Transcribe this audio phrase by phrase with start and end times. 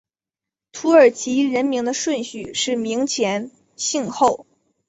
[0.71, 4.47] 土耳其人名的顺序是名前姓后。